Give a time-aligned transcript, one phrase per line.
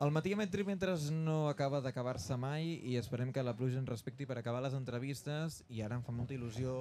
[0.00, 4.24] El matí Metri mentre no acaba d'acabar-se mai i esperem que la pluja ens respecti
[4.24, 6.76] per acabar les entrevistes i ara em fa molta il·lusió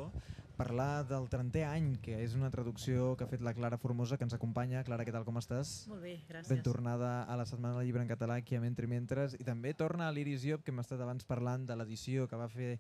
[0.56, 4.24] parlar del 30è any, que és una traducció que ha fet la Clara Formosa, que
[4.24, 4.86] ens acompanya.
[4.88, 5.74] Clara, què tal, com estàs?
[5.92, 6.48] Molt bé, gràcies.
[6.48, 9.76] Ben tornada a la Setmana del Llibre en Català aquí a Mentri Mentres i també
[9.76, 12.78] torna a l'Iris Job, que hem estat abans parlant de l'edició que va fer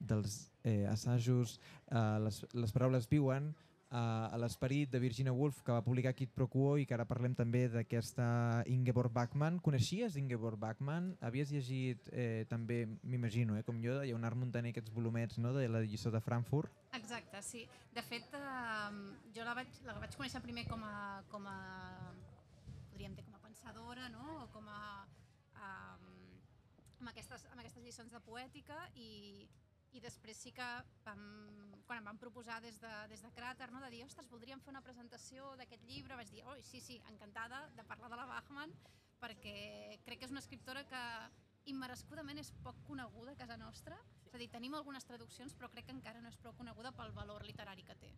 [0.00, 1.58] dels eh, assajos
[1.90, 3.52] eh, les, les paraules viuen
[3.92, 7.34] a l'esperit de Virginia Woolf que va publicar Kid Pro Quo i que ara parlem
[7.36, 8.24] també d'aquesta
[8.72, 9.58] Ingeborg Bachmann.
[9.60, 11.10] Coneixies Ingeborg Bachmann?
[11.20, 15.66] Havies llegit eh, també, m'imagino, eh, com jo, de Lleonard Montaner, aquests volumets no, de
[15.68, 16.72] la lliçó de Frankfurt?
[16.96, 17.66] Exacte, sí.
[17.92, 19.02] De fet, eh,
[19.36, 21.58] jo la vaig, la vaig conèixer primer com a, com a
[22.92, 24.38] podríem dir com a pensadora, no?
[24.44, 25.04] o com a,
[25.52, 25.96] eh,
[27.00, 29.44] amb, aquestes, amb aquestes lliçons de poètica i,
[29.92, 30.66] i després sí que
[31.04, 31.22] vam,
[31.86, 34.72] quan em van proposar des de, des de Cràter no, de dir, ostres, voldríem fer
[34.72, 38.72] una presentació d'aquest llibre, vaig dir, oi, sí, sí, encantada de parlar de la Bachmann,
[39.22, 39.56] perquè
[40.06, 41.02] crec que és una escriptora que
[41.70, 45.86] immerescudament és poc coneguda a casa nostra, és a dir, tenim algunes traduccions però crec
[45.90, 48.10] que encara no és prou coneguda pel valor literari que té.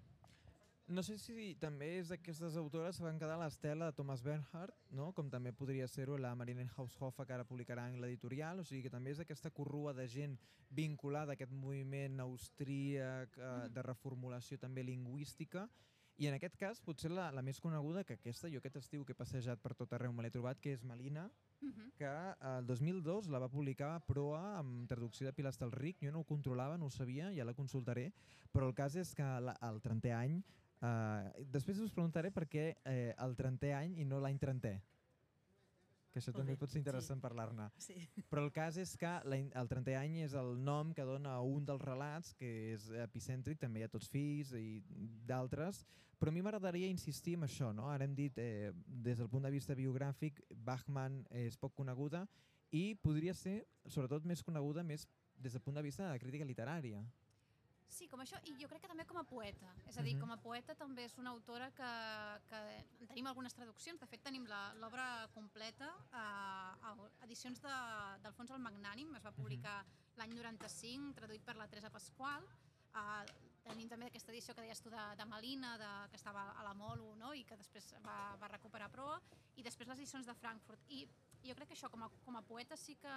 [0.86, 4.76] No sé si també és d'aquestes autores que van quedar a l'estela de Thomas Bernhardt,
[4.92, 5.12] no?
[5.16, 8.92] com també podria ser-ho la Marina Haushoffa, que ara publicarà en l'editorial, o sigui que
[8.92, 10.36] també és aquesta corrua de gent
[10.68, 15.64] vinculada a aquest moviment austríac eh, de reformulació també lingüística,
[16.20, 19.16] i en aquest cas, potser la, la més coneguda, que aquesta, jo aquest estiu que
[19.16, 21.88] he passejat per tot arreu me l'he trobat, que és Malina, uh -huh.
[21.96, 22.12] que
[22.50, 26.76] el 2002 la va publicar Proa amb traducció de Pilar Estelric, jo no ho controlava,
[26.76, 28.12] no ho sabia, ja la consultaré,
[28.52, 30.44] però el cas és que la, el 30è any
[30.84, 34.74] Uh, després us preguntaré per què eh, el 30è any i no l'any 30è.
[36.12, 37.22] Que això també pot ser interessant sí.
[37.24, 37.64] parlar-ne.
[37.82, 37.96] Sí.
[38.30, 41.82] Però el cas és que el 30è any és el nom que dona un dels
[41.82, 44.78] relats, que és epicèntric, també hi ha tots fills i
[45.26, 45.82] d'altres,
[46.20, 47.72] però a mi m'agradaria insistir en això.
[47.74, 47.88] No?
[47.90, 52.22] Ara hem dit, eh, des del punt de vista biogràfic, Bachmann és poc coneguda
[52.70, 56.46] i podria ser, sobretot, més coneguda més des del punt de vista de la crítica
[56.46, 57.02] literària.
[57.94, 59.68] Sí, com això, i jo crec que també com a poeta.
[59.86, 60.22] És a dir, uh -huh.
[60.22, 61.90] com a poeta també és una autora que,
[62.48, 64.00] que tenim algunes traduccions.
[64.00, 64.46] De fet, tenim
[64.80, 66.24] l'obra completa a,
[66.82, 69.14] a edicions d'Alfons de, el Magnànim.
[69.14, 70.16] Es va publicar uh -huh.
[70.16, 72.42] l'any 95, traduït per la Teresa Pasqual.
[72.94, 73.24] Uh,
[73.62, 76.74] tenim també aquesta edició que deies tu de, de Malina, de, que estava a la
[76.74, 77.32] Molo, no?
[77.32, 79.20] i que després va, va recuperar proa,
[79.56, 80.80] i després les edicions de Frankfurt.
[80.88, 81.08] I
[81.44, 83.14] jo crec que això, com a, com a poeta, sí que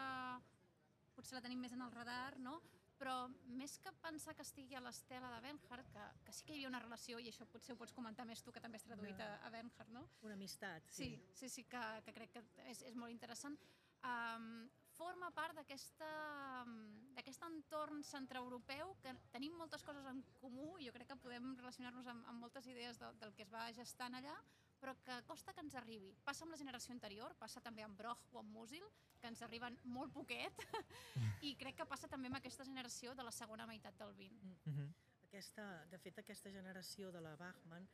[1.16, 2.62] potser la tenim més en el radar, no?
[2.98, 3.16] Però
[3.60, 6.72] més que pensar que estigui a l'estela de Bernhard, que, que sí que hi havia
[6.72, 9.30] una relació, i això potser ho pots comentar més tu, que també has traduït a,
[9.46, 10.08] a Bernhard, no?
[10.26, 11.12] Una amistat, sí.
[11.14, 13.58] Sí, sí, sí que, que crec que és, és molt interessant.
[14.08, 16.02] Um, forma part d'aquest
[17.48, 22.26] entorn centreeuropeu que tenim moltes coses en comú i jo crec que podem relacionar-nos amb,
[22.32, 24.36] amb moltes idees de, del que es va gestant allà,
[24.80, 26.14] però que costa que ens arribi.
[26.26, 28.86] Passa amb la generació anterior, passa també amb Broch o amb Musil,
[29.22, 30.62] que ens arriben molt poquet,
[31.48, 34.44] i crec que passa també amb aquesta generació de la segona meitat del 20.
[34.44, 34.92] Mm -hmm.
[35.30, 37.88] aquesta, de fet, aquesta generació de la Bachmann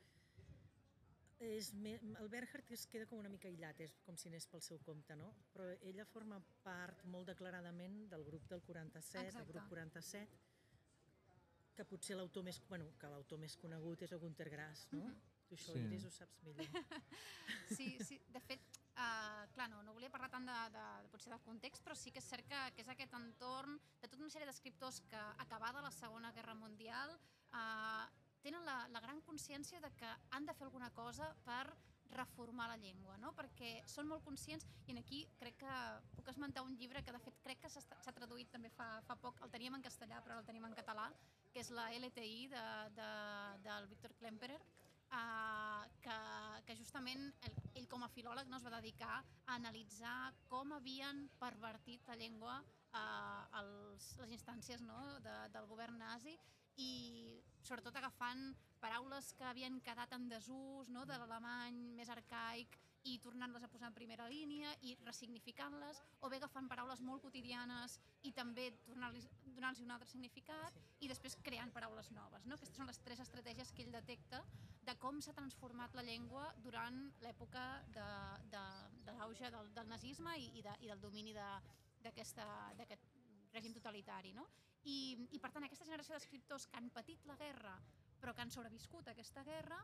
[1.40, 4.80] és, el Berhard es queda com una mica aïllat, és com si anés pel seu
[4.80, 5.34] compte, no?
[5.54, 9.42] Però ella forma part molt declaradament del grup del 47, Exacte.
[9.42, 10.40] el grup 47,
[11.76, 15.00] que potser l'autor més, bueno, que l'autor més conegut és el Gunter Grass, no?
[15.00, 15.84] Mm -hmm Tu això, sí.
[15.86, 16.68] Iris, ho saps millor.
[17.78, 21.34] sí, sí, de fet, uh, clar, no, no volia parlar tant de, de, de, potser
[21.34, 24.34] del context, però sí que és cert que, que és aquest entorn de tota una
[24.34, 27.18] sèrie d'escriptors que, acabada la Segona Guerra Mundial,
[27.52, 28.06] uh,
[28.44, 31.66] tenen la, la gran consciència de que han de fer alguna cosa per
[32.14, 33.32] reformar la llengua, no?
[33.34, 35.78] perquè són molt conscients i en aquí crec que
[36.14, 39.42] puc esmentar un llibre que de fet crec que s'ha traduït també fa, fa poc,
[39.42, 41.10] el teníem en castellà però el tenim en català,
[41.54, 42.66] que és la LTI de,
[43.00, 43.10] de,
[43.66, 44.60] del Víctor Klemperer,
[45.14, 46.18] eh, que,
[46.68, 51.26] que justament ell, ell com a filòleg no es va dedicar a analitzar com havien
[51.40, 56.36] pervertit la llengua eh, els, les instàncies no, de, del govern nazi
[56.82, 56.92] i
[57.64, 58.48] sobretot agafant
[58.82, 63.90] paraules que havien quedat en desús no, de l'alemany més arcaic i tornant-les a posar
[63.90, 69.92] en primera línia i ressignificant-les, o bé agafant paraules molt quotidianes i també donant-los un
[69.96, 71.06] altre significat sí.
[71.06, 72.46] i després creant paraules noves.
[72.48, 72.56] No?
[72.56, 74.44] Aquestes són les tres estratègies que ell detecta
[74.88, 78.08] de com s'ha transformat la llengua durant l'època de,
[78.56, 78.64] de,
[79.08, 82.40] de l'auge del, del nazisme i, i, de, i del domini d'aquest
[83.54, 84.32] règim totalitari.
[84.34, 84.48] No?
[84.84, 87.76] I, I, per tant, aquesta generació d'escriptors que han patit la guerra
[88.24, 89.82] però que han sobreviscut a aquesta guerra,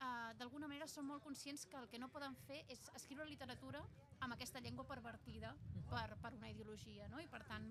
[0.00, 3.82] eh, d'alguna manera són molt conscients que el que no poden fer és escriure literatura
[4.20, 5.52] amb aquesta llengua pervertida
[5.90, 7.08] per, per una ideologia.
[7.12, 7.20] No?
[7.20, 7.68] I, per tant,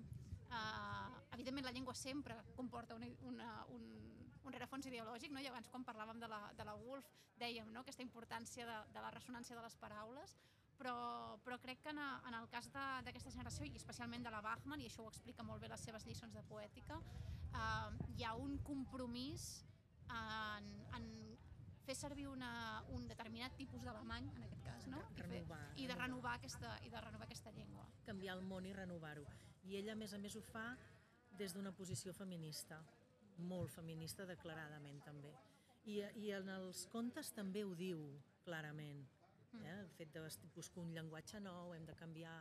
[0.50, 3.90] eh, evidentment la llengua sempre comporta una, una, un,
[4.44, 5.42] un rerefons ideològic, no?
[5.42, 7.10] i abans quan parlàvem de la, de la Wolf
[7.40, 7.82] dèiem no?
[7.84, 10.36] aquesta importància de, de la ressonància de les paraules,
[10.80, 14.80] però, però crec que en, en el cas d'aquesta generació, i especialment de la Bachmann,
[14.80, 17.00] i això ho explica molt bé les seves lliçons de poètica,
[17.52, 19.50] eh, hi ha un compromís
[20.08, 21.10] en, en
[21.90, 22.50] fer servir una,
[22.94, 25.00] un determinat tipus d'alemany, en aquest cas, no?
[25.10, 26.06] I, fer, Renovar, i de renovar.
[26.06, 27.86] renovar aquesta, i de renovar aquesta llengua.
[28.06, 29.24] canviar el món i renovar-ho.
[29.66, 30.76] I ella, a més a més, ho fa
[31.38, 32.78] des d'una posició feminista,
[33.38, 35.32] molt feminista declaradament també.
[35.88, 38.02] I, I en els contes també ho diu
[38.44, 39.02] clarament.
[39.64, 39.74] Eh?
[39.80, 40.22] El fet de
[40.54, 42.36] buscar un llenguatge nou, hem de canviar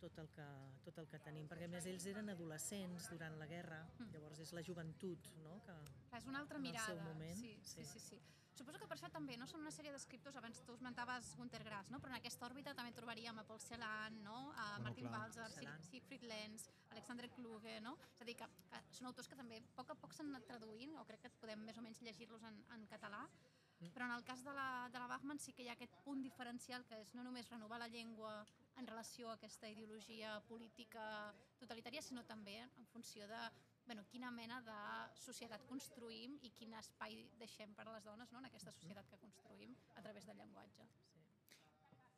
[0.00, 0.46] tot el, que,
[0.84, 3.78] tot el que tenim, perquè més ells eren adolescents durant la guerra,
[4.12, 5.76] llavors és la joventut, no?, que
[6.10, 7.04] Clar, és una altra En el mirada.
[7.04, 8.00] moment, sí, sí, sí.
[8.00, 8.18] sí, sí.
[8.56, 11.90] Suposo que per això també no són una sèrie d'escriptors, abans tu esmentaves Gunter Grass,
[11.92, 11.98] no?
[12.00, 14.36] però en aquesta òrbita també trobaríem a Paul Celan, no?
[14.54, 15.18] a Bueno, Martin clar.
[15.20, 16.64] Balzer, Siegfried Lenz,
[16.94, 17.92] Alexandre Kluge, no?
[18.14, 20.48] és a dir, que, que són autors que també a poc a poc s'han anat
[20.48, 23.20] traduint, o crec que podem més o menys llegir-los en, en català,
[23.92, 26.22] però en el cas de la, de la Bachmann sí que hi ha aquest punt
[26.24, 28.38] diferencial que és no només renovar la llengua
[28.80, 33.42] en relació a aquesta ideologia política totalitària, sinó també en funció de
[33.86, 34.76] bueno, quina mena de
[35.22, 38.42] societat construïm i quin espai deixem per a les dones no?
[38.42, 40.86] en aquesta societat que construïm a través del llenguatge.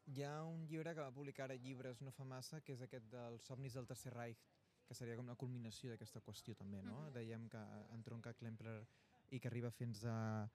[0.08, 3.10] Hi ha un llibre que va publicar ara llibres no fa massa, que és aquest
[3.12, 4.46] dels somnis del Tercer Reich,
[4.88, 7.02] que seria com la culminació d'aquesta qüestió també, no?
[7.02, 7.12] Mhm.
[7.12, 8.80] Dèiem que entronca Klempler
[9.30, 10.48] i que arriba fins a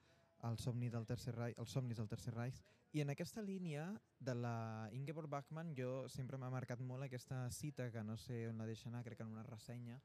[0.44, 2.58] al somni del Tercer Reich, els somnis del Tercer Reich.
[2.92, 3.86] I en aquesta línia
[4.18, 8.58] de la Ingeborg Bachmann jo sempre m'ha marcat molt aquesta cita, que no sé on
[8.58, 10.00] la deixa anar, crec que en una ressenya,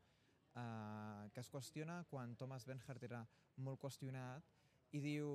[0.59, 3.23] eh, que es qüestiona quan Thomas Bernhardt era
[3.57, 4.45] molt qüestionat
[4.95, 5.29] i diu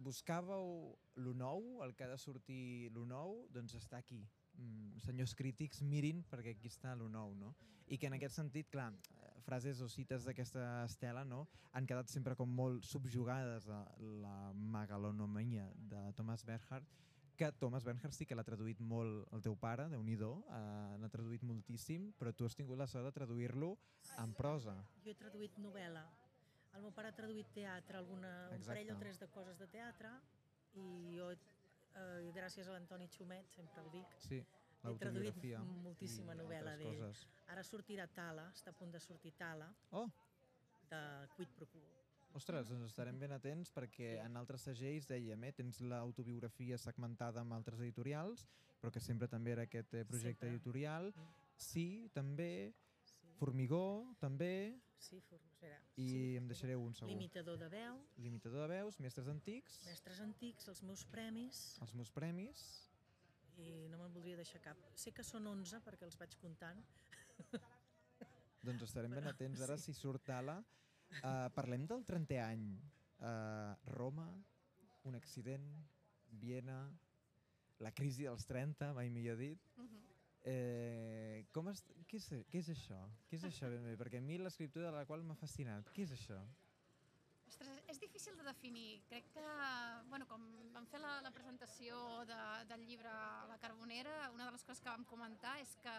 [0.00, 4.22] buscàveu lo nou, el que ha de sortir lo nou, doncs està aquí.
[4.56, 7.54] Mm, senyors crítics, mirin perquè aquí està lo nou, no?
[7.90, 12.10] I que en aquest sentit, clar, eh, frases o cites d'aquesta estela no, han quedat
[12.12, 13.82] sempre com molt subjugades a
[14.24, 16.86] la megalonomania de Thomas Bernhardt,
[17.40, 21.08] que Thomas Bernhardt sí que l'ha traduït molt el teu pare, de nhi eh, l'ha
[21.08, 23.70] traduït moltíssim, però tu has tingut la sort de traduir-lo
[24.20, 24.74] en prosa.
[25.04, 26.02] Jo he traduït novel·la.
[26.76, 28.68] El meu pare ha traduït teatre, alguna, un Exacte.
[28.68, 30.10] parell o tres de coses de teatre,
[30.76, 34.42] i jo, eh, gràcies a l'Antoni Xumet, sempre ho dic, Sí,
[34.84, 35.40] he traduït
[35.86, 37.08] moltíssima novel·la d'ell.
[37.48, 40.10] Ara sortirà Tala, està a punt de sortir Tala, Oh,
[40.92, 41.00] de
[41.38, 41.99] Quid Pro Quo.
[42.38, 47.56] Ostres, doncs estarem ben atents perquè en altres segells dèiem, eh, tens l'autobiografia segmentada amb
[47.56, 48.44] altres editorials,
[48.80, 50.54] però que sempre també era aquest eh, projecte Sempre.
[50.54, 51.10] editorial.
[51.56, 52.72] Sí, també,
[53.02, 55.40] Sí, Formigó, també, sí, for...
[55.40, 55.78] espera.
[55.96, 57.08] i sí, em deixaré un segur.
[57.10, 62.10] Limitador de veu, Limitador de veus, mestres antics, mestres antics, els meus premis, els meus
[62.12, 62.64] premis,
[63.56, 64.76] i no me'n voldria deixar cap.
[64.94, 66.84] Sé que són 11 perquè els vaig comptant.
[68.62, 69.60] doncs estarem ben atents.
[69.66, 70.58] Ara, si surt Tala,
[71.18, 72.66] uh, parlem del 30è any.
[73.20, 74.28] Uh, Roma,
[75.08, 75.66] un accident,
[76.40, 76.84] Viena,
[77.80, 79.60] la crisi dels 30, mai millor dit.
[79.76, 80.06] Uh -huh.
[80.42, 82.98] Eh, com es, què, és, què és això?
[83.28, 83.96] Què és això ben bé?
[84.00, 85.90] Perquè a mi l'escriptura de la qual m'ha fascinat.
[85.92, 86.38] Què és això?
[87.50, 89.02] Ostres, és difícil de definir.
[89.10, 89.44] Crec que,
[90.08, 90.40] bueno, com
[90.72, 92.40] vam fer la, la presentació de,
[92.70, 93.12] del llibre
[93.50, 95.96] la Carbonera, una de les coses que vam comentar és que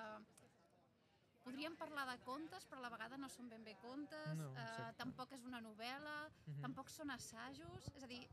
[1.44, 4.94] podríem parlar de contes, però a la vegada no són ben bé contes, No, eh,
[4.98, 6.62] tampoc és una novel·la, Mhm.
[6.62, 8.28] tampoc són assajos, és a dir,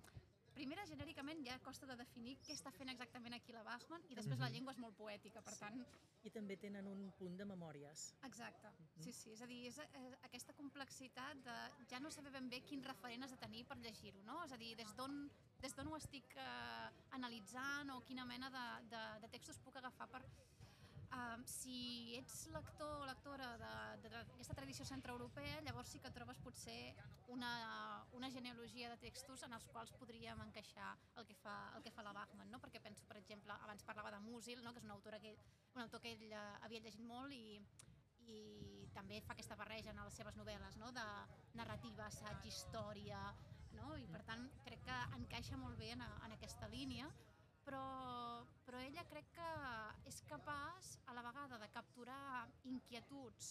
[0.55, 4.39] primera, genèricament, ja costa de definir què està fent exactament aquí la Bachmann, i després
[4.39, 4.53] la Mhm.
[4.55, 5.87] llengua és molt poètica, per tant,
[6.25, 8.13] I també tenen un punt de memòries.
[8.25, 12.49] Exacte, sí, sí, és a dir, és, és aquesta complexitat de ja no saber ben
[12.51, 14.43] bé quin referent has de tenir per llegir-ho, no?
[14.43, 18.89] És a dir, des d'on des d'on ho estic eh, analitzant o quina mena de,
[18.89, 20.23] de, de textos puc agafar per...
[21.09, 23.47] Uh, si ets lector o lectora
[24.03, 26.93] d'aquesta tradició centroeuropea, llavors sí que trobes potser
[27.33, 27.53] una,
[28.13, 32.05] una genealogia de textos en els quals podríem encaixar el que fa, el que fa
[32.05, 32.61] la Bachmann, no?
[32.61, 34.75] perquè penso, per exemple, abans parlava de Musil, no?
[34.77, 35.33] que és un autor que,
[35.79, 37.57] un autor que ell eh, havia llegit molt i,
[38.29, 38.41] i
[38.93, 40.93] també fa aquesta barreja en les seves novel·les, no?
[40.93, 41.07] de
[41.57, 43.25] narrativa, assaig, història,
[43.81, 43.97] no?
[43.97, 47.09] i per tant crec que encaixa molt bé en, en aquesta línia,
[47.65, 47.85] però,
[48.69, 49.51] però ella crec que
[50.11, 53.47] és capaç a la vegada de capturar inquietuds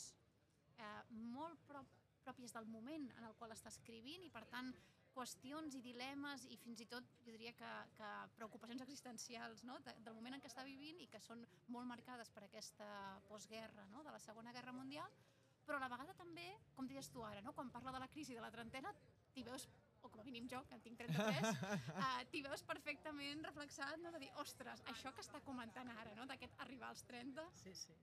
[0.78, 1.02] eh,
[1.34, 1.90] molt prop,
[2.22, 4.70] pròpies del moment en el qual està escrivint i per tant
[5.16, 9.80] qüestions i dilemes i fins i tot jo diria que, que preocupacions existencials no?
[9.88, 11.42] de, del moment en què està vivint i que són
[11.74, 12.92] molt marcades per aquesta
[13.32, 14.06] postguerra no?
[14.06, 15.18] de la Segona Guerra Mundial
[15.66, 16.46] però a la vegada també,
[16.78, 17.58] com deies tu ara, no?
[17.58, 18.94] quan parla de la crisi de la trentena,
[19.34, 19.66] t'hi veus
[20.08, 24.12] o com a mínim jo, que en tinc 33, uh, t'hi veus perfectament reflexat, no?
[24.16, 26.26] de dir, ostres, això que està comentant ara, no?
[26.30, 27.94] d'aquest arribar als 30, Sí, sí.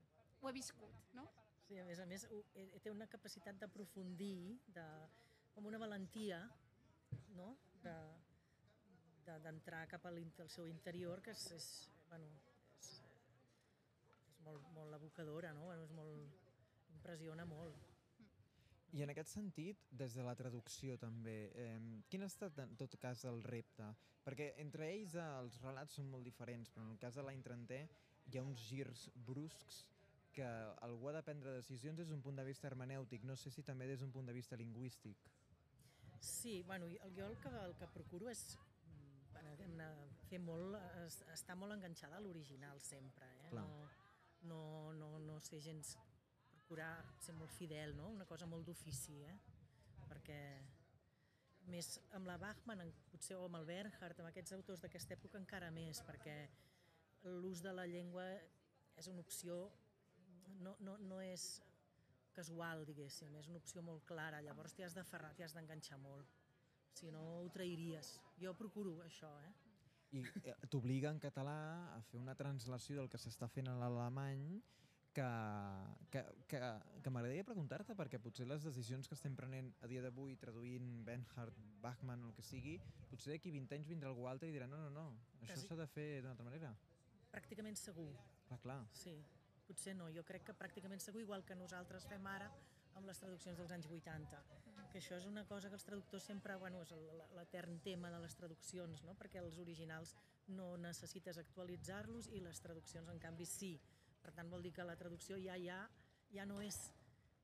[0.41, 1.25] ho he viscut, no?
[1.65, 4.85] Sí, a més a més, eh, té una capacitat d'aprofundir, de,
[5.55, 6.43] com una valentia,
[7.35, 7.97] no?, de-
[9.25, 11.69] de- d'entrar cap a l'in- al seu interior, que és, és,
[12.11, 12.27] bueno,
[14.45, 15.65] molt, molt evocadora, no?
[15.71, 16.35] Bueno, és molt,
[16.93, 17.75] impressiona molt.
[18.95, 22.95] I en aquest sentit, des de la traducció també, eh, quin ha estat en tot
[23.01, 23.89] cas el repte?
[24.23, 27.43] Perquè entre ells eh, els relats són molt diferents, però en el cas de l'any
[27.43, 27.81] trentè
[28.31, 29.81] hi ha uns girs bruscs
[30.35, 30.47] que
[30.87, 33.87] algú ha de prendre decisions des d'un punt de vista hermenèutic, no sé si també
[33.87, 35.27] des d'un punt de vista lingüístic.
[36.19, 38.41] Sí, bueno, jo el que, el que procuro és
[38.95, 39.83] mm,
[40.31, 43.51] fer molt, es, estar molt enganxada a l'original sempre, eh?
[43.51, 43.67] Clar.
[43.67, 43.89] No,
[44.49, 45.97] no, no, no ser gens
[46.65, 48.09] procurar ser molt fidel, no?
[48.09, 49.35] una cosa molt d'ofici, eh?
[50.09, 50.37] perquè
[51.69, 52.81] més amb la Bachmann,
[53.11, 56.33] potser o amb el Bernhardt, amb aquests autors d'aquesta època encara més, perquè
[57.37, 58.25] l'ús de la llengua
[58.97, 59.59] és una opció,
[60.57, 61.61] no, no, no és
[62.33, 66.33] casual, diguéssim, és una opció molt clara, llavors t'hi has d'aferrar, t'hi has d'enganxar molt,
[66.97, 68.15] si no ho trairies.
[68.41, 69.53] Jo procuro això, eh?
[70.17, 71.59] I eh, t'obliga en català
[71.93, 74.47] a fer una translació del que s'està fent a l'alemany
[75.15, 75.27] que,
[76.11, 76.59] que, que,
[77.03, 81.55] que m'agradaria preguntar-te perquè potser les decisions que estem prenent a dia d'avui traduint Bernhard,
[81.83, 82.75] Bachmann o el que sigui,
[83.11, 85.07] potser d'aquí 20 anys vindrà algú altre i dirà no, no, no,
[85.45, 86.73] això s'ha de fer d'una altra manera.
[87.31, 88.11] Pràcticament segur,
[88.49, 88.81] Clar, clar.
[88.95, 89.15] sí.
[89.65, 92.51] Potser no, jo crec que pràcticament segur, igual que nosaltres fem ara
[92.95, 94.41] amb les traduccions dels anys 80,
[94.91, 96.93] que això és una cosa que els traductors sempre, bueno, és
[97.35, 99.15] l'etern tema de les traduccions, no?
[99.19, 100.13] perquè els originals
[100.55, 103.73] no necessites actualitzar-los i les traduccions, en canvi, sí.
[104.25, 105.83] Per tant, vol dir que la traducció ja, ja,
[106.33, 106.79] ja, no, és,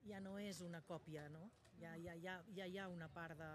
[0.10, 1.46] ja no és una còpia, no?
[1.78, 3.52] Ja, ja, ja, ja hi ha una part de,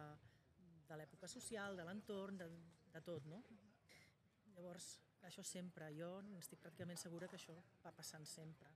[0.86, 2.46] de l'època social, de l'entorn, de,
[2.94, 3.42] de tot, no?
[4.54, 4.92] Llavors,
[5.26, 8.70] això sempre, jo estic pràcticament segura que això va passant sempre.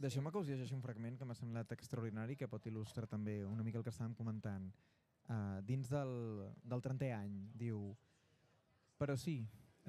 [0.00, 3.62] Deixeu-me que us llegeixi un fragment que m'ha semblat extraordinari que pot il·lustrar també una
[3.62, 4.72] mica el que estàvem comentant.
[5.28, 6.10] Uh, dins del,
[6.64, 7.92] del 30è any, diu
[8.98, 9.38] Però sí,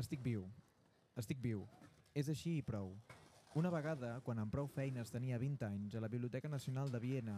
[0.02, 0.46] estic viu.
[1.16, 1.66] Estic viu.
[2.16, 2.94] És així i prou.
[3.56, 7.36] Una vegada, quan amb prou feines tenia 20 anys, a la Biblioteca Nacional de Viena,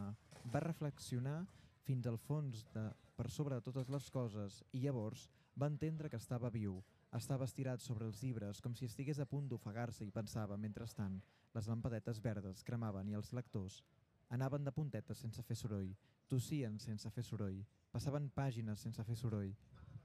[0.50, 1.44] va reflexionar
[1.86, 6.18] fins al fons de, per sobre de totes les coses i llavors va entendre que
[6.18, 6.80] estava viu.
[7.20, 11.22] Estava estirat sobre els llibres com si estigués a punt d'ofegar-se i pensava, mentrestant,
[11.54, 13.84] les lampadetes verdes cremaven i els lectors
[14.34, 15.94] anaven de puntetes sense fer soroll,
[16.34, 17.62] tossien sense fer soroll,
[17.94, 19.54] passaven pàgines sense fer soroll,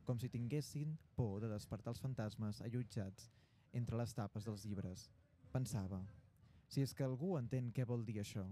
[0.04, 3.32] com si tinguessin por de despertar els fantasmes allotjats
[3.72, 5.08] entre les tapes dels llibres.
[5.52, 5.98] Pensava,
[6.72, 8.46] si és que algú entén què vol dir això,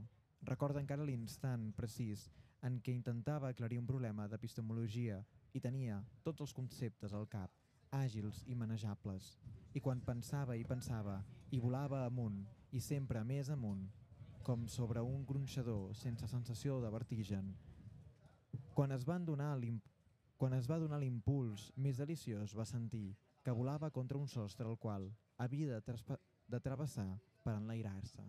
[0.48, 2.26] recorda encara l'instant precís
[2.68, 5.22] en què intentava aclarir un problema d'epistemologia
[5.56, 7.54] i tenia tots els conceptes al cap,
[7.96, 9.30] àgils i manejables.
[9.72, 11.16] I quan pensava i pensava,
[11.50, 12.42] i volava amunt,
[12.76, 13.86] i sempre més amunt,
[14.44, 17.54] com sobre un gronxador sense sensació de vertigen.
[18.74, 19.54] Quan es, van donar
[20.36, 24.76] quan es va donar l'impuls més deliciós va sentir que volava contra un sostre el
[24.76, 25.96] qual havia de,
[26.50, 27.08] de travessar
[27.44, 28.24] per enlairar-se.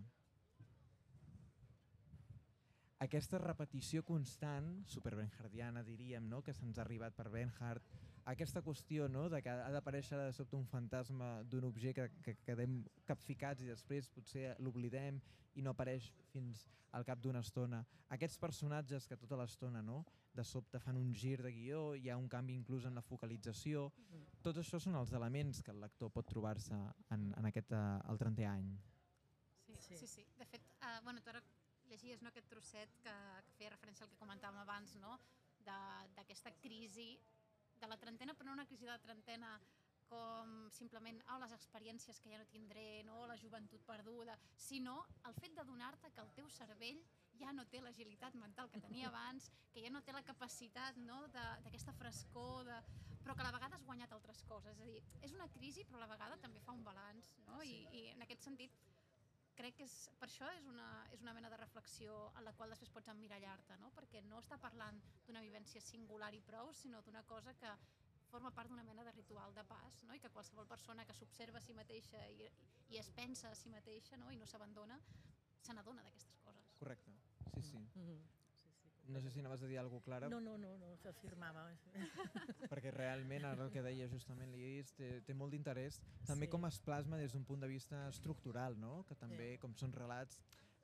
[3.01, 6.43] Aquesta repetició constant, superbenhardiana diríem, no?
[6.45, 7.81] que se'ns ha arribat per Benhard,
[8.29, 9.23] aquesta qüestió no?
[9.33, 13.71] de que ha d'aparèixer de sobte un fantasma d'un objecte que, que quedem capficats i
[13.71, 15.17] després potser l'oblidem
[15.57, 17.81] i no apareix fins al cap d'una estona.
[18.13, 20.03] Aquests personatges que tota l'estona no?
[20.33, 23.89] De sobte fan un gir de guió, hi ha un canvi inclús en la focalització,
[24.41, 26.77] tots això són els elements que el lector pot trobar-se
[27.11, 28.71] en, en aquest, uh, el 30è any.
[29.65, 29.97] Sí, Sí.
[29.97, 30.25] sí, sí.
[30.37, 31.41] De fet, uh, bueno, tu ara
[31.89, 33.13] llegies no, aquest trosset que,
[33.47, 35.17] que feia referència al que comentàvem abans, no?
[35.61, 37.11] de- d'aquesta crisi
[37.81, 39.59] de la trentena, però no una crisi de la trentena
[40.11, 43.25] com simplement oh, les experiències que ja no tindré, no?
[43.27, 46.99] la joventut perduda, sinó el fet de donar-te que el teu cervell
[47.41, 51.23] ja no té l'agilitat mental que tenia abans, que ja no té la capacitat no?
[51.33, 52.79] de- d'aquesta frescor, de...
[53.23, 54.77] però que a la vegada has guanyat altres coses.
[54.77, 57.35] És a dir, és una crisi, però a la vegada també fa un balanç.
[57.47, 57.61] No?
[57.63, 58.77] I, I en aquest sentit,
[59.61, 62.71] crec que és, per això és una, és una mena de reflexió en la qual
[62.73, 63.91] després pots emmirallar-te, no?
[63.97, 67.73] perquè no està parlant d'una vivència singular i prou, sinó d'una cosa que
[68.31, 70.15] forma part d'una mena de ritual de pas no?
[70.15, 72.47] i que qualsevol persona que s'observa a si mateixa i,
[72.95, 74.31] i es pensa a si mateixa no?
[74.31, 74.97] i no s'abandona,
[75.61, 76.71] se n'adona d'aquestes coses.
[76.79, 77.13] Correcte,
[77.53, 77.77] sí, sí.
[77.77, 78.19] Mm -hmm.
[78.55, 79.11] sí, sí.
[79.11, 81.69] No sé si anaves a dir alguna cosa clara, No, no, no, no s'afirmava.
[82.71, 86.51] perquè realment ara el que deia justament l'Iris té, té molt d'interès, també Sí.
[86.51, 89.03] com es plasma des d'un punt de vista estructural, no?
[89.07, 90.39] que també, com són relats,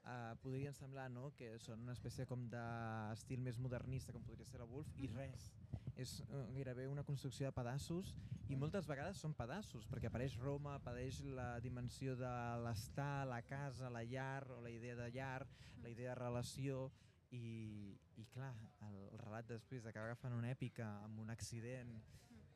[0.08, 1.32] eh, podrien semblar no?
[1.38, 5.50] que són una espècie com d'estil més modernista, com podria ser la Wolf, i res.
[5.96, 8.14] És eh, gairebé una construcció de pedaços
[8.48, 12.34] i moltes vegades són pedaços, perquè apareix Roma, apareix la dimensió de
[12.64, 15.42] l'estar, la casa, la llar, o la idea de llar,
[15.84, 16.88] la idea de relació,
[17.36, 18.54] i, i clar,
[18.88, 21.92] el relat després acaba agafant una èpica amb un accident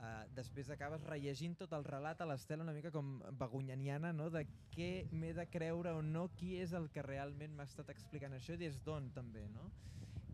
[0.02, 4.32] Uh, després acabes rellegint tot el relat a l'Estela una mica com begunyaniana, no?
[4.34, 4.42] de
[4.74, 8.56] què m'he de creure o no, qui és el que realment m'ha estat explicant això
[8.58, 9.68] i des d'on també, no?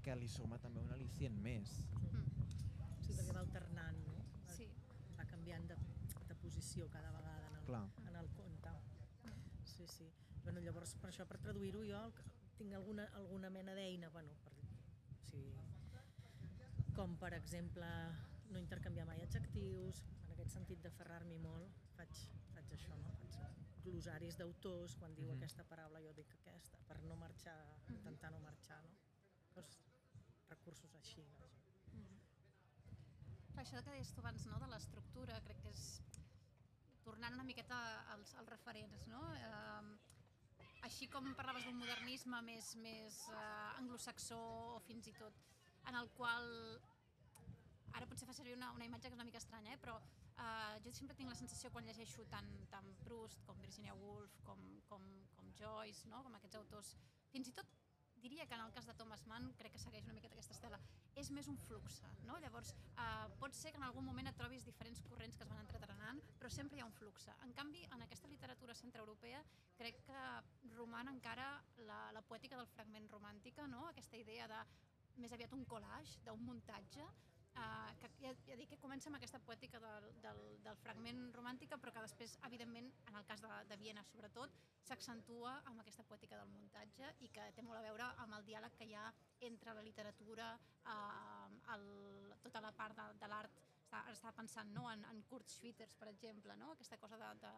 [0.06, 1.74] que li suma també un al·licient més.
[2.00, 2.46] Mm.
[3.04, 4.16] Sí, perquè va alternant, no?
[4.48, 4.70] Va, Sí.
[5.18, 5.76] va canviant de,
[6.30, 7.84] de posició cada vegada en el, Clar.
[8.08, 8.72] en el conte.
[9.66, 10.08] Sí, sí.
[10.46, 12.06] Bueno, llavors, per això, per traduir-ho, jo
[12.58, 14.54] tinc alguna, alguna mena d'eina, bueno, per,
[15.28, 15.44] sí,
[16.96, 17.92] com per exemple
[18.50, 22.22] no intercanviar mai adjectius, en aquest sentit d'aferrar-m'hi molt, faig,
[22.54, 23.14] faig això, no?
[23.22, 23.38] Faig
[23.84, 25.38] glosaris d'autors, quan diu Mhm.
[25.38, 27.58] aquesta paraula jo dic aquesta, per no marxar,
[27.90, 28.98] intentar no marxar, no?
[29.56, 29.80] Doncs
[30.50, 31.50] recursos així, no?
[33.54, 36.02] Clar, això que deies tu abans no, de l'estructura, crec que és
[37.04, 37.78] tornant una miqueta
[38.14, 39.22] als, als referents, no?
[39.36, 39.98] Eh,
[40.84, 44.38] així com parlaves d'un modernisme més, més eh, anglosaxó
[44.76, 45.34] o fins i tot
[45.88, 46.46] en el qual
[47.98, 49.82] ara potser fa servir una, una imatge que és una mica estranya, eh?
[49.82, 54.40] però eh, jo sempre tinc la sensació quan llegeixo tant, tant Proust com Virginia Woolf,
[54.48, 55.04] com, com,
[55.36, 56.24] com Joyce, no?
[56.26, 56.96] com aquests autors,
[57.34, 57.76] fins i tot
[58.22, 60.80] diria que en el cas de Thomas Mann crec que segueix una miqueta aquesta estela
[61.22, 62.38] és més un flux, no?
[62.44, 65.62] Llavors, eh, pot ser que en algun moment et trobis diferents corrents que es van
[65.62, 67.28] entretrenant, però sempre hi ha un flux.
[67.46, 69.44] En canvi, en aquesta literatura centreeuropea,
[69.78, 70.26] crec que
[70.76, 71.48] roman encara
[71.90, 73.88] la, la poètica del fragment romàntica, no?
[73.88, 74.62] Aquesta idea de
[75.18, 77.06] més aviat un collage, d'un muntatge,
[77.58, 81.80] eh, que ja, ja dic que comença amb aquesta poètica del, del, del fragment romàntica,
[81.82, 84.54] però que després, evidentment, en el cas de, de Viena sobretot,
[84.88, 88.78] s'accentua amb aquesta poètica del muntatge i que té molt a veure amb el diàleg
[88.78, 89.08] que hi ha
[89.50, 90.54] entre la literatura,
[90.94, 91.90] eh, el,
[92.46, 96.10] tota la part de, de l'art, està, estava pensant no, en, en Kurt Schwitters, per
[96.12, 96.74] exemple, no?
[96.74, 97.54] aquesta cosa de, de,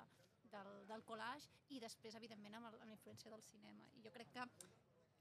[0.53, 3.89] del, del collage i després, evidentment, amb la influència del cinema.
[3.97, 4.45] I jo crec que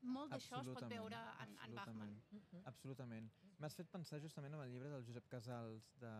[0.02, 2.14] molt d'això es pot veure en, en Bachmann.
[2.14, 2.66] absolutament.
[2.66, 3.30] Absolutament.
[3.58, 6.12] M'has fet pensar justament en el llibre del Josep Casals de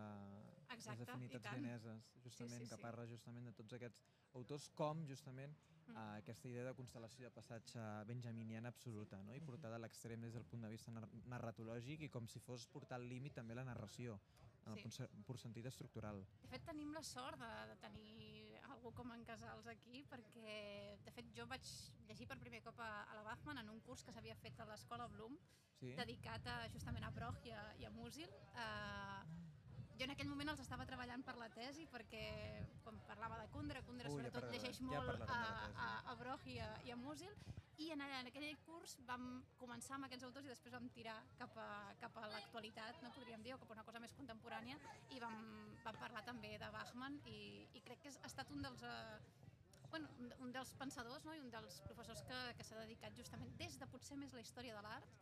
[0.73, 1.55] Exacte, les afinitats tant.
[1.61, 2.81] vieneses, justament, sí, que sí.
[2.81, 5.55] parla justament de tots aquests autors com justament
[5.89, 5.95] Mm.
[5.97, 9.33] uh, aquesta idea de constel·lació de passatge benjaminiana absoluta no?
[9.33, 12.67] i portada a l'extrem des del punt de vista nar narratològic i com si fos
[12.67, 14.19] portar al límit també la narració
[14.67, 14.91] en el Sí.
[14.91, 16.23] se- pur sentit estructural.
[16.43, 18.38] De fet, tenim la sort de, de tenir
[18.79, 20.55] algú com en Casals aquí, perquè,
[21.03, 21.65] de fet, jo vaig
[22.07, 24.67] llegir per primer cop a, a la Bachmann en un curs que s'havia fet a
[24.71, 25.35] l'escola Bloom,
[25.79, 25.93] Sí?
[25.95, 28.27] dedicat a, justament a Broch i a, i a Musil.
[28.51, 29.21] Uh,
[29.95, 32.23] jo en aquell moment els estava treballant per la tesi perquè
[32.83, 35.87] quan parlava de Kundera, Kundera Ui, ja sobretot parlarem- llegeix ja molt parlarem a, a,
[36.11, 37.31] a Broch i a, i a Musil
[37.79, 39.25] i en, en aquell curs vam
[39.59, 41.69] començar amb aquests autors i després vam tirar cap a,
[42.01, 44.75] cap a l'actualitat, no podríem dir, o cap a una cosa més contemporània
[45.15, 45.37] i vam,
[45.85, 47.39] vam parlar també de Bachmann i,
[47.73, 48.83] i crec que ha estat un dels...
[48.83, 49.37] Eh,
[49.89, 50.05] bueno,
[50.45, 51.33] un dels pensadors no?
[51.33, 54.75] i un dels professors que, que s'ha dedicat justament des de potser més la història
[54.75, 55.15] de l'art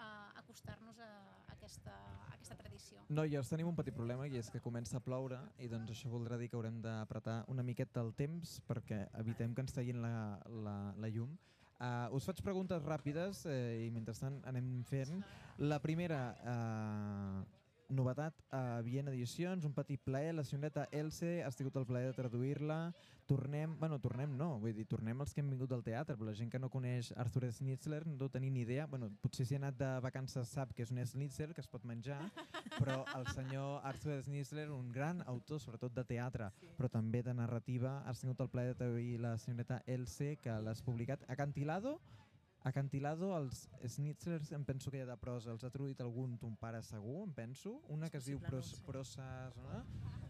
[0.00, 1.08] a acostar-nos a,
[1.54, 3.02] aquesta, a aquesta tradició.
[3.12, 6.38] Noies, tenim un petit problema i és que comença a ploure i doncs això voldrà
[6.40, 10.12] dir que haurem d'apretar una miqueta el temps perquè evitem que ens tallin la,
[10.66, 11.36] la, la llum.
[11.80, 15.22] Uh, us faig preguntes ràpides eh, i mentrestant anem fent.
[15.64, 17.59] La primera, uh,
[17.90, 22.16] novetat a Viena Edicions, un petit plaer, la senyoreta Else, ha tingut el plaer de
[22.16, 22.92] traduir-la.
[23.30, 26.34] Tornem, bueno, tornem no, vull dir, tornem els que hem vingut del teatre, però la
[26.34, 29.60] gent que no coneix Arthur Schnitzler no deu tenir ni idea, bueno, potser si ha
[29.60, 32.18] anat de vacances sap que és un Schnitzel que es pot menjar,
[32.74, 38.00] però el senyor Arthur Schnitzler, un gran autor, sobretot de teatre, però també de narrativa,
[38.10, 41.22] has tingut el plaer de traduir la senyoreta Else, que l'has publicat.
[41.30, 42.00] Acantilado,
[42.68, 46.58] Acantilado, els Schnitzlers, em penso que hi ha de prosa, els ha traduït algun ton
[46.60, 48.74] pare segur, em penso, una que es diu pros.
[48.84, 49.78] Prosses, no?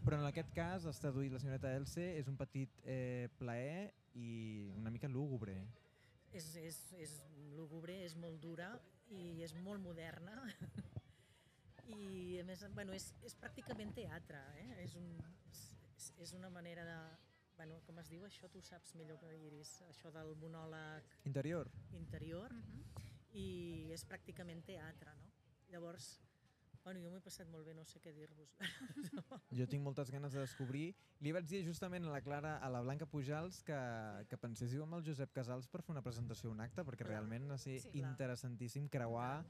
[0.05, 4.71] però en aquest cas has traduït la senyoreta Else, és un petit eh, plaer i
[4.79, 5.57] una mica lúgubre.
[6.31, 7.17] És, és, és
[7.57, 8.71] lúgubre, és molt dura
[9.11, 10.39] i és molt moderna.
[11.91, 14.69] I a més, bueno, és, és pràcticament teatre, eh?
[14.85, 15.11] és, un,
[15.51, 16.97] és, és una manera de...
[17.61, 21.67] Bueno, com es diu això, tu ho saps millor que Iris, això del monòleg Interior,
[21.93, 23.03] interior, Mm -hmm.
[23.37, 25.29] i és pràcticament teatre, no?
[25.69, 26.19] Llavors,
[26.83, 28.57] bueno, jo m'ho he passat molt bé, no sé què dir-vos.
[29.59, 30.95] jo tinc moltes ganes de descobrir.
[31.19, 34.95] Li vaig dir justament a la Clara, a la Blanca Pujals, que, que penséssiu amb
[34.95, 38.09] el Josep Casals per fer una presentació un acte, perquè realment va ser Sí, clar.
[38.09, 39.45] interessantíssim creuar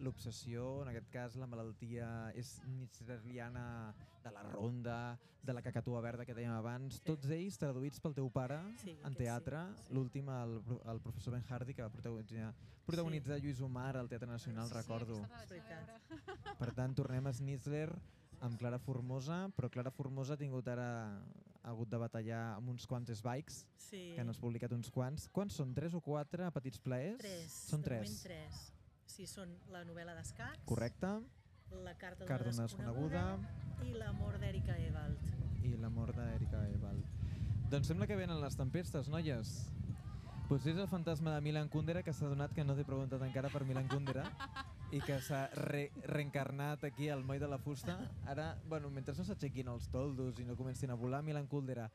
[0.00, 6.24] l'obsessió, en aquest cas la malaltia és nitzeriana de la ronda, de la cacatua verda
[6.24, 9.94] que dèiem abans, tots ells traduïts pel teu pare Sí, en teatre, sí, sí.
[9.94, 10.56] l'últim el,
[10.88, 12.52] el professor Ben Hardy que va protagonitzar,
[12.86, 15.20] protagonitzar Lluís Omar al Teatre Nacional, recordo.
[15.48, 16.00] Sí, veure.
[16.60, 17.90] Per tant, tornem a Schnitzler
[18.44, 20.88] amb Clara Formosa, però Clara Formosa ha tingut ara
[21.64, 25.28] ha hagut de batallar amb uns quants bikes, Sí, que n'has publicat uns quants.
[25.32, 25.72] Quants són?
[25.76, 27.20] Tres o quatre a petits plaers?
[27.22, 27.52] tres.
[27.70, 28.18] Són tres.
[28.24, 28.73] tres.
[29.14, 31.10] Sí, són la novel·la d'escacs, Correcte?
[31.84, 33.86] La carta, d'una desconeguda, desconeguda.
[33.86, 35.30] i l'amor d'Erika Ewald.
[35.64, 36.98] i l'amor d'Erika Ebal.
[37.70, 39.52] Doncs sembla que venen les tempestes, noies.
[40.48, 43.48] Potser és el fantasma de Milan Kundera que s'ha donat que no t'he preguntat encara
[43.48, 44.26] per Milan Kundera
[44.94, 47.96] i que s'ha re reencarnat aquí al moll de la fusta.
[48.30, 51.88] Ara, bueno, mentre no s'aixequin els toldos i no comencin a volar, Milan Kundera,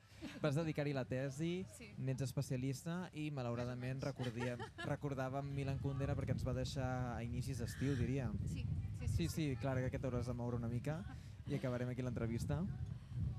[0.44, 1.94] vas dedicar-hi la tesi, Sí.
[1.98, 7.96] n'ets especialista i malauradament recordíem, recordàvem Milan Kundera perquè ens va deixar a inicis d'estiu,
[7.96, 8.30] diria.
[8.44, 8.66] Sí,
[9.00, 11.00] sí, Sí, sí, clar que aquest hauràs de moure una mica
[11.48, 12.62] i acabarem aquí l'entrevista.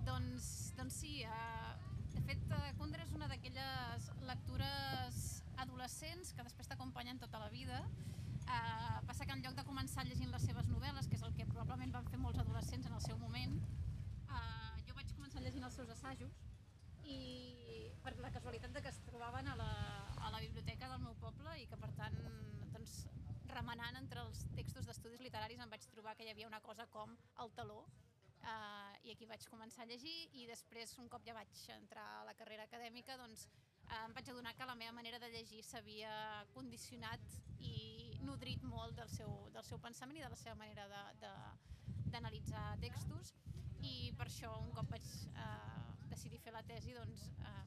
[0.04, 1.76] Doncs, doncs sí, uh,
[2.14, 5.20] de fet, uh, Kundera és una d'aquelles lectures
[5.56, 7.84] adolescents que després t'acompanyen tota la vida.
[8.46, 11.46] Uh, passa que en lloc de començar llegint les seves novel·les, que és el que
[11.50, 13.58] probablement van fer molts adolescents en el seu moment,
[14.28, 16.40] uh, jo vaig començar llegint els seus assajos
[17.04, 17.18] i
[18.04, 19.70] per la casualitat de que es trobaven a la,
[20.26, 22.16] a la biblioteca del meu poble i que per tant
[22.74, 23.00] doncs,
[23.54, 27.16] remenant entre els textos d'estudis literaris em vaig trobar que hi havia una cosa com
[27.44, 31.64] el taló uh, i aquí vaig començar a llegir i després un cop ja vaig
[31.76, 33.46] entrar a la carrera acadèmica doncs
[33.88, 36.12] uh, em vaig adonar que la meva manera de llegir s'havia
[36.54, 37.74] condicionat i
[38.26, 40.86] nodrit molt del seu, del seu pensament i de la seva manera
[42.10, 43.34] d'analitzar textos
[43.86, 47.64] i per això un cop vaig eh, decidir fer la tesi doncs eh,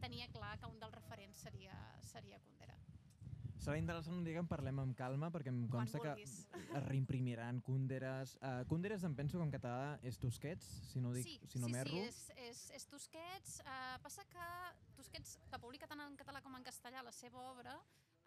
[0.00, 1.76] tenia clar que un dels referents seria,
[2.12, 2.76] seria Kundera.
[3.60, 6.36] Serà interessant un dia que en parlem amb calma perquè em consta que es
[6.86, 8.32] reimprimiran Kunderes.
[8.40, 11.68] Uh, Kunderes em penso que en català és Tusquets, si no, dic, sí, si no
[11.68, 11.92] sí, m'erro.
[11.92, 13.58] sí, és, és, és Tusquets.
[13.66, 14.46] Uh, passa que
[14.96, 17.76] Tusquets, que publica tant en català com en castellà la seva obra,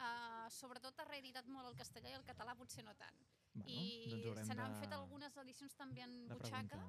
[0.03, 3.17] uh, sobretot ha reeditat molt el castellà i el català potser no tant.
[3.53, 6.83] Bueno, I doncs se n'han de- fet algunes edicions també en de butxaca.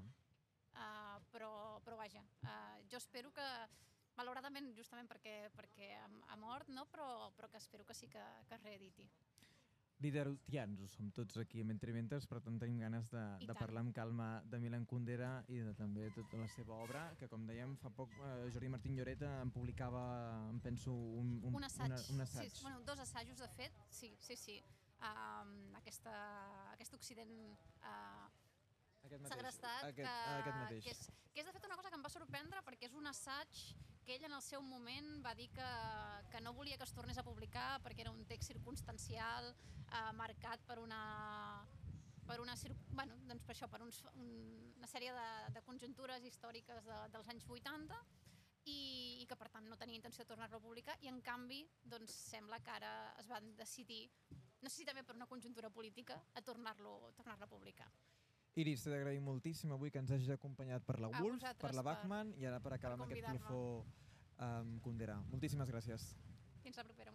[0.75, 3.45] Uh, però, però vaja, uh, jo espero que,
[4.19, 6.87] malauradament, justament perquè, perquè ha, ha mort, no?
[6.91, 9.07] però, però que espero que sí que, que es reediti.
[10.05, 13.53] Liderutians ho som tots aquí a Mentre Mentes, per tant tenim ganes de, I de
[13.53, 13.61] tant.
[13.63, 17.47] parlar amb calma de Milan Kundera i de també tota la seva obra, que com
[17.49, 20.05] dèiem fa poc eh, Jordi Martín Lloreta em publicava,
[20.53, 21.93] em penso, un, un, Un assaig.
[21.93, 22.53] Una, un assaig.
[22.53, 24.61] Sí, bueno, dos assajos, de fet, sí, sí, sí.
[25.05, 26.13] Um, aquesta,
[26.73, 27.33] aquest Occident
[27.83, 28.29] uh,
[29.05, 30.85] aquest mateix, segrestat, aquest, que, aquest mateix.
[30.85, 33.11] que, és, que és de fet una cosa que em va sorprendre perquè és un
[33.11, 33.65] assaig
[34.05, 35.71] que ell en el seu moment va dir que,
[36.31, 39.55] que no volia que es tornés a publicar perquè era un text circumstancial,
[39.89, 41.01] eh, marcat per una
[42.25, 42.55] per una,
[42.97, 44.29] bueno, doncs per això, per uns, un,
[44.79, 47.99] una sèrie de, de conjuntures històriques de, dels anys 80
[48.65, 48.79] i,
[49.21, 52.17] i que per tant no tenia intenció de tornar-lo a publicar i en canvi doncs,
[52.33, 54.07] sembla que ara es van decidir,
[54.63, 57.91] no sé si també per una conjuntura política, a tornar-lo tornar a publicar.
[58.57, 61.83] Iris, t'he d'agrair moltíssim avui que ens hagis acompanyat per la A Wolf, per la
[61.83, 63.49] per- Bachmann i ara per acabar amb aquest convidar-me.
[63.49, 63.85] colofó
[64.39, 65.17] um, Kundera.
[65.33, 66.13] Moltíssimes gràcies.
[66.63, 67.11] Fins la propera,